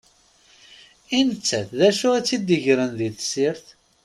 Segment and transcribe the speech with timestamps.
[1.17, 3.65] I nettat, d acu i tt-id-igren di tessirt?